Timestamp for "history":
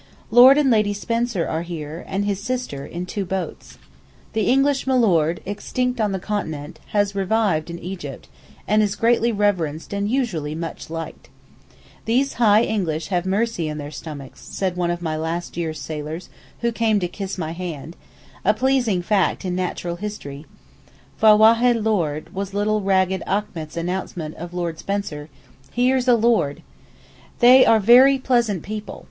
19.97-20.47